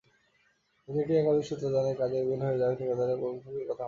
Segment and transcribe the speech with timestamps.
[0.87, 3.79] এলজিইডির একাধিক সূত্র জানায়, কাজের বিল হয়ে যাওয়ায় ঠিকাদারেরা প্রকৌশলীদের কথা মানছেন না।